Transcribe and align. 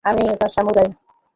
আমিই 0.05 0.27
নতুন 0.31 0.49
সামুরাই! 0.55 0.87